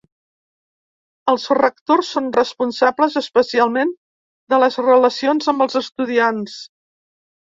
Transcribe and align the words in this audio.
Els 1.33 1.43
rectors 1.57 2.07
són 2.15 2.31
responsables 2.37 3.17
especialment 3.21 3.93
de 4.53 4.59
les 4.63 4.77
relacions 4.85 5.51
amb 5.53 5.65
els 5.67 5.77
estudiants. 5.81 6.57